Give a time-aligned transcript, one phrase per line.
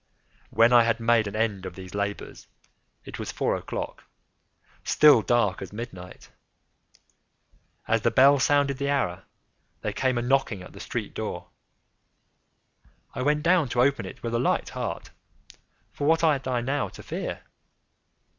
[0.49, 2.47] When I had made an end of these labors,
[3.05, 6.31] it was four o'clock—still dark as midnight.
[7.87, 9.25] As the bell sounded the hour,
[9.81, 11.49] there came a knocking at the street door.
[13.13, 17.03] I went down to open it with a light heart,—for what had I now to
[17.03, 17.41] fear?